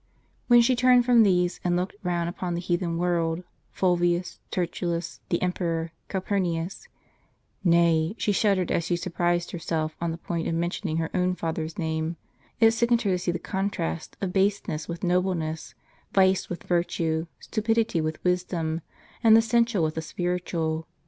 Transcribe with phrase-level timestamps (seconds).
[0.47, 5.39] When she turned from these, and looked round upon the heathen world, Fulvius, Tertullus, the
[5.43, 6.87] Emperor, Calpurnius,—
[7.63, 11.77] nay, she shuddered as she surprised herself on the point of mentioning her own father's
[11.77, 12.15] name—
[12.59, 15.75] it sickened her to see the contrast of baseness with nobleness,
[16.13, 18.81] vice with virtue, stupidity with wisdom,
[19.23, 20.87] and the sensual with the spiritual.